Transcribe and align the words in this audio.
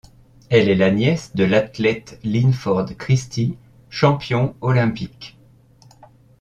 Elle 0.49 0.67
est 0.67 0.73
la 0.75 0.89
nièce 0.89 1.35
de 1.35 1.43
l'athlète 1.43 2.19
Linford 2.23 2.95
Christie, 2.97 3.55
champion 3.91 4.55
olympique. 4.59 5.37